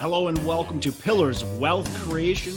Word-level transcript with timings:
Hello 0.00 0.28
and 0.28 0.46
welcome 0.46 0.80
to 0.80 0.90
Pillars 0.90 1.42
of 1.42 1.58
Wealth 1.58 1.94
Creation, 2.04 2.54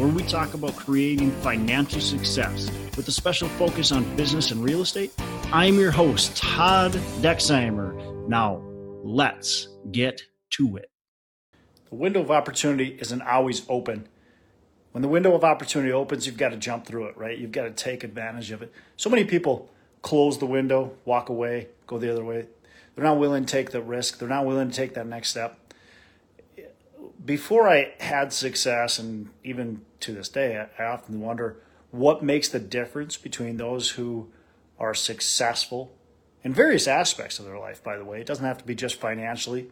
where 0.00 0.08
we 0.08 0.24
talk 0.24 0.54
about 0.54 0.74
creating 0.74 1.30
financial 1.40 2.00
success 2.00 2.72
with 2.96 3.06
a 3.06 3.12
special 3.12 3.48
focus 3.50 3.92
on 3.92 4.16
business 4.16 4.50
and 4.50 4.64
real 4.64 4.80
estate. 4.80 5.12
I'm 5.52 5.78
your 5.78 5.92
host, 5.92 6.36
Todd 6.36 6.90
Dexheimer. 7.20 8.26
Now, 8.26 8.64
let's 9.04 9.68
get 9.92 10.22
to 10.54 10.76
it. 10.78 10.90
The 11.88 11.94
window 11.94 12.20
of 12.20 12.32
opportunity 12.32 12.98
isn't 13.00 13.22
always 13.22 13.64
open. 13.68 14.08
When 14.90 15.02
the 15.02 15.08
window 15.08 15.36
of 15.36 15.44
opportunity 15.44 15.92
opens, 15.92 16.26
you've 16.26 16.36
got 16.36 16.48
to 16.48 16.56
jump 16.56 16.84
through 16.84 17.04
it, 17.04 17.16
right? 17.16 17.38
You've 17.38 17.52
got 17.52 17.62
to 17.62 17.70
take 17.70 18.02
advantage 18.02 18.50
of 18.50 18.60
it. 18.60 18.72
So 18.96 19.08
many 19.08 19.24
people 19.24 19.70
close 20.02 20.36
the 20.36 20.46
window, 20.46 20.96
walk 21.04 21.28
away, 21.28 21.68
go 21.86 21.98
the 21.98 22.10
other 22.10 22.24
way. 22.24 22.46
They're 22.96 23.04
not 23.04 23.20
willing 23.20 23.44
to 23.46 23.52
take 23.52 23.70
the 23.70 23.80
risk, 23.80 24.18
they're 24.18 24.28
not 24.28 24.46
willing 24.46 24.70
to 24.70 24.74
take 24.74 24.94
that 24.94 25.06
next 25.06 25.28
step 25.28 25.60
before 27.24 27.68
I 27.68 27.94
had 28.00 28.32
success, 28.32 28.98
and 28.98 29.30
even 29.44 29.82
to 30.00 30.12
this 30.12 30.28
day, 30.28 30.66
I 30.78 30.84
often 30.84 31.20
wonder 31.20 31.56
what 31.90 32.22
makes 32.22 32.48
the 32.48 32.58
difference 32.58 33.16
between 33.16 33.58
those 33.58 33.90
who 33.90 34.30
are 34.78 34.94
successful 34.94 35.92
in 36.42 36.52
various 36.52 36.88
aspects 36.88 37.38
of 37.38 37.44
their 37.44 37.58
life, 37.58 37.82
by 37.82 37.96
the 37.96 38.04
way. 38.04 38.20
It 38.20 38.26
doesn't 38.26 38.44
have 38.44 38.58
to 38.58 38.64
be 38.64 38.74
just 38.74 38.96
financially, 38.96 39.70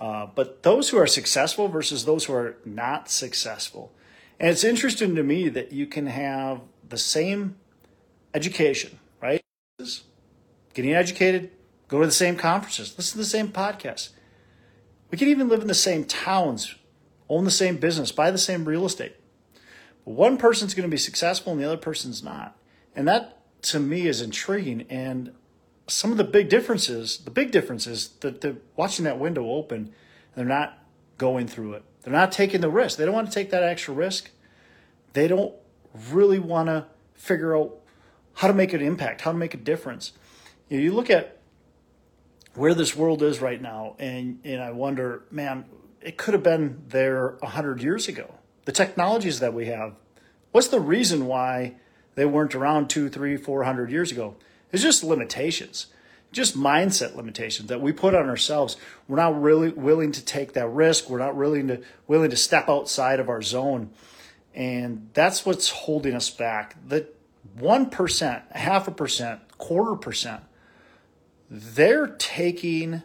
uh, 0.00 0.26
but 0.34 0.62
those 0.62 0.88
who 0.88 0.98
are 0.98 1.06
successful 1.06 1.68
versus 1.68 2.04
those 2.04 2.24
who 2.24 2.32
are 2.32 2.56
not 2.64 3.10
successful. 3.10 3.92
And 4.40 4.50
it's 4.50 4.64
interesting 4.64 5.14
to 5.16 5.22
me 5.22 5.48
that 5.48 5.72
you 5.72 5.86
can 5.86 6.06
have 6.06 6.60
the 6.88 6.96
same 6.96 7.56
education, 8.32 8.98
right? 9.20 9.42
Getting 10.74 10.94
educated, 10.94 11.50
go 11.88 12.00
to 12.00 12.06
the 12.06 12.12
same 12.12 12.36
conferences, 12.36 12.94
listen 12.96 13.12
to 13.12 13.18
the 13.18 13.24
same 13.24 13.48
podcasts. 13.48 14.10
We 15.10 15.18
can 15.18 15.28
even 15.28 15.48
live 15.48 15.62
in 15.62 15.68
the 15.68 15.74
same 15.74 16.04
towns, 16.04 16.74
own 17.28 17.44
the 17.44 17.50
same 17.50 17.76
business, 17.76 18.12
buy 18.12 18.30
the 18.30 18.38
same 18.38 18.64
real 18.64 18.86
estate. 18.86 19.16
But 20.04 20.12
one 20.12 20.36
person's 20.36 20.74
going 20.74 20.88
to 20.88 20.90
be 20.90 20.98
successful 20.98 21.52
and 21.52 21.60
the 21.60 21.66
other 21.66 21.76
person's 21.76 22.22
not. 22.22 22.56
And 22.94 23.06
that 23.08 23.38
to 23.62 23.80
me 23.80 24.06
is 24.06 24.20
intriguing. 24.20 24.86
And 24.88 25.32
some 25.86 26.10
of 26.10 26.16
the 26.16 26.24
big 26.24 26.48
differences, 26.48 27.18
the 27.18 27.30
big 27.30 27.50
difference 27.50 27.86
is 27.86 28.08
that 28.20 28.40
they're 28.40 28.56
watching 28.76 29.04
that 29.04 29.18
window 29.18 29.50
open 29.50 29.92
they're 30.38 30.46
not 30.46 30.78
going 31.16 31.48
through 31.48 31.72
it. 31.72 31.82
They're 32.02 32.12
not 32.12 32.30
taking 32.30 32.60
the 32.60 32.70
risk. 32.70 32.96
They 32.96 33.04
don't 33.04 33.12
want 33.12 33.26
to 33.26 33.34
take 33.34 33.50
that 33.50 33.64
extra 33.64 33.92
risk. 33.92 34.30
They 35.14 35.26
don't 35.26 35.52
really 36.12 36.38
want 36.38 36.68
to 36.68 36.86
figure 37.14 37.56
out 37.56 37.74
how 38.34 38.46
to 38.46 38.54
make 38.54 38.72
an 38.72 38.80
impact, 38.80 39.22
how 39.22 39.32
to 39.32 39.36
make 39.36 39.52
a 39.52 39.58
difference. 39.58 40.12
You, 40.68 40.76
know, 40.76 40.84
you 40.84 40.92
look 40.92 41.10
at 41.10 41.38
where 42.54 42.72
this 42.72 42.94
world 42.94 43.20
is 43.24 43.40
right 43.40 43.60
now, 43.60 43.96
and, 43.98 44.38
and 44.44 44.62
I 44.62 44.70
wonder, 44.70 45.24
man, 45.32 45.64
it 46.00 46.16
could 46.16 46.34
have 46.34 46.42
been 46.42 46.82
there 46.88 47.36
100 47.40 47.82
years 47.82 48.08
ago. 48.08 48.34
The 48.64 48.72
technologies 48.72 49.40
that 49.40 49.54
we 49.54 49.66
have, 49.66 49.94
what's 50.52 50.68
the 50.68 50.80
reason 50.80 51.26
why 51.26 51.76
they 52.14 52.26
weren't 52.26 52.54
around 52.54 52.88
two, 52.90 53.08
three, 53.08 53.36
four 53.36 53.64
hundred 53.64 53.90
years 53.90 54.12
ago? 54.12 54.36
It's 54.72 54.82
just 54.82 55.02
limitations, 55.02 55.86
just 56.32 56.56
mindset 56.56 57.16
limitations 57.16 57.68
that 57.68 57.80
we 57.80 57.92
put 57.92 58.14
on 58.14 58.28
ourselves. 58.28 58.76
We're 59.06 59.16
not 59.16 59.40
really 59.40 59.70
willing 59.70 60.12
to 60.12 60.24
take 60.24 60.52
that 60.52 60.68
risk. 60.68 61.08
We're 61.08 61.18
not 61.18 61.34
willing 61.34 61.68
to 61.68 61.80
willing 62.06 62.30
to 62.30 62.36
step 62.36 62.68
outside 62.68 63.20
of 63.20 63.28
our 63.28 63.40
zone, 63.40 63.90
and 64.54 65.08
that's 65.14 65.46
what's 65.46 65.70
holding 65.70 66.14
us 66.14 66.28
back. 66.28 66.76
The 66.86 67.08
one 67.58 67.88
percent, 67.88 68.42
half 68.50 68.86
a 68.86 68.90
percent, 68.90 69.40
quarter 69.56 69.94
percent, 69.94 70.42
they're 71.50 72.08
taking 72.08 73.02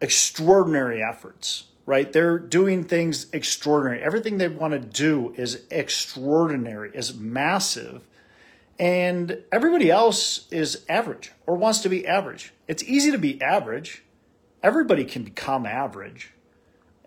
extraordinary 0.00 1.02
efforts, 1.02 1.64
right? 1.86 2.12
They're 2.12 2.38
doing 2.38 2.84
things 2.84 3.26
extraordinary. 3.32 4.02
Everything 4.02 4.38
they 4.38 4.48
want 4.48 4.72
to 4.72 4.78
do 4.78 5.34
is 5.36 5.62
extraordinary, 5.70 6.90
is 6.94 7.14
massive. 7.14 8.06
And 8.78 9.42
everybody 9.52 9.90
else 9.90 10.48
is 10.50 10.84
average 10.88 11.32
or 11.46 11.56
wants 11.56 11.80
to 11.80 11.88
be 11.88 12.06
average. 12.06 12.52
It's 12.66 12.82
easy 12.82 13.10
to 13.12 13.18
be 13.18 13.40
average. 13.40 14.02
Everybody 14.62 15.04
can 15.04 15.22
become 15.22 15.66
average. 15.66 16.32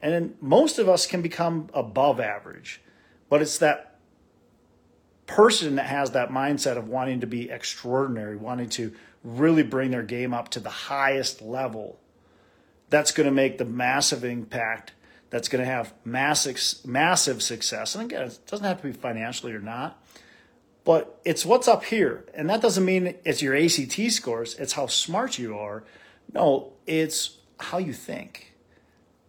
And 0.02 0.36
most 0.40 0.80
of 0.80 0.88
us 0.88 1.08
can 1.08 1.22
become 1.22 1.70
above 1.74 2.20
average. 2.20 2.82
But 3.30 3.42
it's 3.42 3.58
that 3.58 3.98
person 5.26 5.76
that 5.76 5.88
has 5.88 6.12
that 6.12 6.30
mindset 6.30 6.78
of 6.78 6.88
wanting 6.88 7.20
to 7.20 7.28
be 7.28 7.50
extraordinary, 7.50 8.38
wanting 8.38 8.70
to 8.70 8.94
really 9.24 9.64
bring 9.64 9.92
their 9.92 10.04
game 10.04 10.34
up 10.34 10.50
to 10.50 10.60
the 10.60 10.70
highest 10.70 11.42
level 11.42 12.00
that's 12.90 13.12
going 13.12 13.26
to 13.26 13.34
make 13.34 13.58
the 13.58 13.66
massive 13.66 14.24
impact 14.24 14.94
that's 15.30 15.50
going 15.50 15.64
to 15.64 15.70
have 15.70 15.94
massive 16.06 16.58
massive 16.86 17.42
success. 17.42 17.96
And 17.96 18.06
again 18.06 18.24
it 18.24 18.40
doesn't 18.48 18.66
have 18.66 18.82
to 18.82 18.88
be 18.88 18.94
financially 18.94 19.54
or 19.54 19.60
not 19.60 20.04
but 20.86 21.20
it's 21.26 21.46
what's 21.46 21.68
up 21.68 21.84
here. 21.84 22.24
And 22.34 22.50
that 22.50 22.62
doesn't 22.62 22.86
mean 22.86 23.16
it's 23.26 23.42
your 23.42 23.56
ACT 23.56 24.12
scores 24.12 24.56
it's 24.56 24.74
how 24.74 24.88
smart 24.88 25.38
you 25.38 25.58
are. 25.58 25.84
No 26.34 26.74
it's 26.86 27.38
how 27.60 27.78
you 27.78 27.94
think 27.94 28.54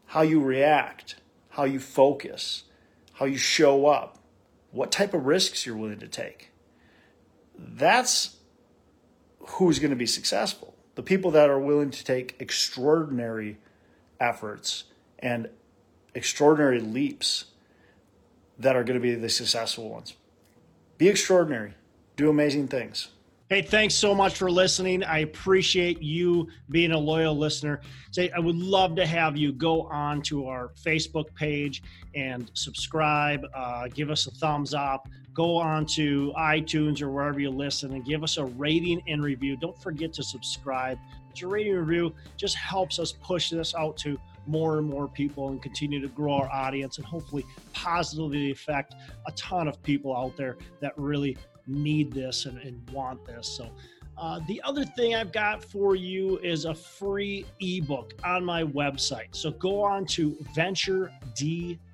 how 0.06 0.22
you 0.22 0.40
react 0.40 1.16
how 1.50 1.64
you 1.64 1.80
focus 1.80 2.64
how 3.14 3.25
you 3.26 3.36
show 3.36 3.86
up 3.86 4.19
what 4.70 4.92
type 4.92 5.14
of 5.14 5.26
risks 5.26 5.66
you're 5.66 5.76
willing 5.76 5.98
to 5.98 6.06
take. 6.06 6.50
That's 7.58 8.36
who's 9.40 9.78
going 9.78 9.90
to 9.90 9.96
be 9.96 10.06
successful 10.06 10.75
the 10.98 11.03
people 11.04 11.31
that 11.31 11.48
are 11.48 11.60
willing 11.60 11.92
to 11.92 12.03
take 12.03 12.34
extraordinary 12.41 13.56
efforts 14.19 14.82
and 15.20 15.48
extraordinary 16.12 16.81
leaps 16.81 17.44
that 18.59 18.75
are 18.75 18.82
going 18.82 18.98
to 18.98 19.00
be 19.00 19.14
the 19.14 19.28
successful 19.28 19.91
ones. 19.91 20.14
Be 20.98 21.06
extraordinary, 21.06 21.75
do 22.16 22.28
amazing 22.28 22.66
things. 22.66 23.10
Hey, 23.50 23.62
thanks 23.62 23.94
so 23.94 24.14
much 24.14 24.36
for 24.36 24.50
listening. 24.50 25.03
I 25.03 25.20
appreciate 25.20 26.03
you 26.03 26.48
being 26.69 26.92
a 26.92 26.98
loyal 26.98 27.34
listener. 27.34 27.81
Say, 28.10 28.31
I 28.36 28.41
would 28.41 28.56
love 28.56 28.94
to 28.97 29.06
have 29.06 29.38
you 29.38 29.53
go 29.53 29.84
on 29.84 30.20
to 30.25 30.48
our 30.48 30.72
Facebook 30.78 31.34
page 31.34 31.82
and 32.14 32.50
subscribe. 32.53 33.47
Uh, 33.54 33.88
give 33.88 34.10
us 34.10 34.26
a 34.26 34.32
thumbs 34.32 34.75
up 34.75 35.08
go 35.38 35.56
on 35.56 35.87
to 35.87 36.32
iTunes 36.37 37.00
or 37.00 37.10
wherever 37.12 37.38
you 37.38 37.48
listen 37.48 37.92
and 37.92 38.04
give 38.04 38.25
us 38.25 38.38
a 38.38 38.44
rating 38.44 39.00
and 39.06 39.22
review. 39.22 39.56
Don't 39.56 39.81
forget 39.81 40.12
to 40.14 40.22
subscribe. 40.25 40.98
But 41.28 41.41
your 41.41 41.48
rating 41.48 41.76
and 41.76 41.87
review 41.87 42.12
just 42.37 42.56
helps 42.56 42.98
us 42.98 43.12
push 43.12 43.50
this 43.50 43.72
out 43.72 43.97
to 43.98 44.19
more 44.48 44.78
and 44.78 44.88
more 44.88 45.06
people 45.09 45.48
and 45.48 45.62
continue 45.62 46.00
to 46.00 46.09
grow 46.09 46.34
our 46.34 46.50
audience 46.50 46.98
and 46.98 47.06
hopefully 47.06 47.44
positively 47.72 48.50
affect 48.50 48.94
a 49.26 49.32
ton 49.32 49.69
of 49.69 49.82
people 49.82 50.16
out 50.16 50.36
there 50.36 50.56
that 50.81 50.92
really 50.97 51.36
need 51.66 52.12
this 52.12 52.47
and, 52.47 52.58
and 52.58 52.91
want 52.91 53.25
this. 53.25 53.47
So, 53.47 53.70
uh, 54.16 54.41
the 54.48 54.60
other 54.64 54.84
thing 54.84 55.14
I've 55.14 55.31
got 55.31 55.62
for 55.62 55.94
you 55.94 56.38
is 56.38 56.64
a 56.64 56.75
free 56.75 57.47
ebook 57.60 58.14
on 58.25 58.44
my 58.44 58.64
website. 58.64 59.28
So 59.31 59.53
go 59.53 59.82
on 59.84 60.06
to 60.06 60.37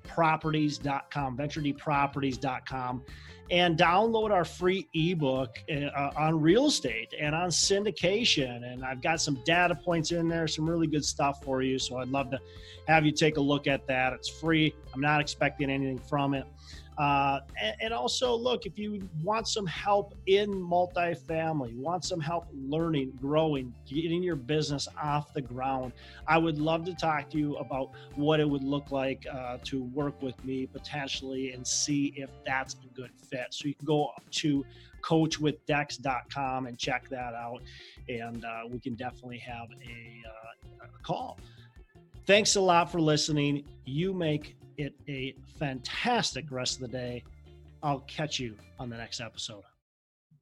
venturedproperties.com, 0.07 1.37
venturedproperties.com 1.37 3.03
and 3.51 3.77
download 3.77 4.31
our 4.31 4.45
free 4.45 4.87
ebook 4.93 5.59
uh, 5.69 6.11
on 6.15 6.41
real 6.41 6.65
estate 6.65 7.13
and 7.19 7.35
on 7.35 7.49
syndication. 7.49 8.71
And 8.71 8.83
I've 8.83 9.01
got 9.01 9.21
some 9.21 9.39
data 9.45 9.75
points 9.75 10.11
in 10.11 10.27
there, 10.27 10.47
some 10.47 10.67
really 10.67 10.87
good 10.87 11.05
stuff 11.05 11.43
for 11.43 11.61
you. 11.61 11.77
So 11.77 11.97
I'd 11.97 12.09
love 12.09 12.31
to 12.31 12.39
have 12.87 13.05
you 13.05 13.11
take 13.11 13.37
a 13.37 13.41
look 13.41 13.67
at 13.67 13.85
that. 13.87 14.13
It's 14.13 14.29
free. 14.29 14.73
I'm 14.93 15.01
not 15.01 15.21
expecting 15.21 15.69
anything 15.69 15.99
from 15.99 16.33
it. 16.33 16.45
Uh, 16.97 17.41
and, 17.61 17.75
and, 17.81 17.93
also, 17.93 18.33
look, 18.33 18.65
if 18.65 18.79
you 18.79 19.01
want 19.21 19.49
some 19.49 19.65
help 19.65 20.15
in 20.27 20.49
multifamily, 20.49 21.75
want 21.75 22.05
some 22.05 22.21
help 22.21 22.47
learning, 22.53 23.11
growing, 23.19 23.73
getting 23.85 24.23
your 24.23 24.37
business 24.37 24.87
off 25.01 25.33
the 25.33 25.41
ground, 25.41 25.91
I 26.25 26.37
would 26.37 26.57
love 26.57 26.85
to 26.85 26.95
talk 26.95 27.29
to 27.31 27.37
you 27.37 27.57
about 27.57 27.91
what 28.15 28.39
it 28.39 28.49
would 28.49 28.63
look 28.63 28.91
like 28.91 29.25
uh, 29.29 29.57
to 29.65 29.83
work 29.95 30.21
with 30.21 30.43
me 30.45 30.67
potentially 30.67 31.53
and 31.53 31.65
see 31.65 32.13
if 32.15 32.29
that's 32.45 32.75
a 32.75 32.87
good 32.95 33.11
fit. 33.29 33.47
So 33.51 33.67
you 33.67 33.75
can 33.75 33.85
go 33.85 34.11
to 34.31 34.65
coachwithdex.com 35.01 36.67
and 36.67 36.77
check 36.77 37.07
that 37.09 37.33
out, 37.33 37.61
and 38.09 38.43
uh, 38.43 38.61
we 38.69 38.79
can 38.79 38.95
definitely 38.95 39.37
have 39.39 39.67
a, 39.71 40.23
uh, 40.27 40.85
a 40.85 41.03
call. 41.03 41.39
Thanks 42.25 42.55
a 42.55 42.61
lot 42.61 42.91
for 42.91 42.99
listening. 42.99 43.63
You 43.85 44.13
make 44.13 44.57
it 44.77 44.95
a 45.07 45.35
fantastic 45.59 46.51
rest 46.51 46.75
of 46.75 46.81
the 46.81 46.97
day. 46.97 47.23
I'll 47.83 47.99
catch 48.01 48.39
you 48.39 48.55
on 48.79 48.89
the 48.89 48.97
next 48.97 49.21
episode. 49.21 49.63